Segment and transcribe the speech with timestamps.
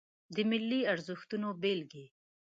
[0.35, 2.05] د ملي ارزښتونو بیلګې